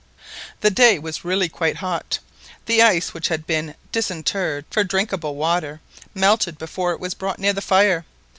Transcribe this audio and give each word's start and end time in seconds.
The 0.61 0.71
day 0.71 0.97
was 0.97 1.23
really 1.23 1.47
quite 1.47 1.75
hot. 1.75 2.17
The 2.65 2.81
ice 2.81 3.13
which 3.13 3.27
had 3.27 3.45
been 3.45 3.75
"disinterred" 3.91 4.65
for 4.71 4.83
drinkable 4.83 5.35
water 5.35 5.79
melted 6.15 6.57
before 6.57 6.91
it 6.93 6.99
was 6.99 7.13
brought 7.13 7.37
near 7.37 7.53
the 7.53 7.61
fire. 7.61 8.03